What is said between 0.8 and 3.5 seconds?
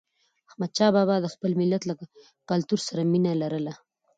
بابا د خپل ملت له کلتور سره مینه